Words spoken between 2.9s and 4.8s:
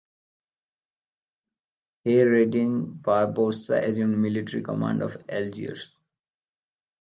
Barbarossa assumed military